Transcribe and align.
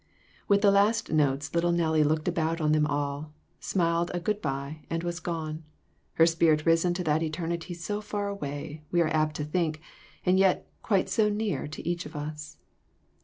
With 0.47 0.61
the 0.63 0.71
last 0.71 1.11
notes 1.11 1.53
little 1.53 1.71
Nellie 1.71 2.03
looked 2.03 2.27
about 2.27 2.59
on 2.59 2.71
them 2.71 2.87
all, 2.87 3.33
smiled 3.59 4.09
a 4.15 4.19
good 4.19 4.41
by, 4.41 4.83
and 4.89 5.03
was 5.03 5.19
gone, 5.19 5.63
her 6.13 6.25
spirit 6.25 6.65
risen 6.65 6.95
to 6.95 7.03
that 7.03 7.21
eternity 7.21 7.75
so 7.75 8.01
far 8.01 8.27
away, 8.27 8.83
we 8.89 8.99
are 9.01 9.13
apt 9.15 9.35
to 9.35 9.43
think, 9.43 9.79
and 10.25 10.39
yet 10.39 10.67
quite 10.81 11.15
near 11.19 11.67
to 11.67 11.87
each 11.87 12.05
one 12.07 12.23
of 12.23 12.31
us. 12.31 12.57